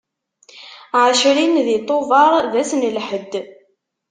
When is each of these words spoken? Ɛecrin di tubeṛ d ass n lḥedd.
Ɛecrin 1.03 1.55
di 1.67 1.77
tubeṛ 1.87 2.31
d 2.51 2.53
ass 2.61 2.71
n 2.75 2.81
lḥedd. 2.97 3.33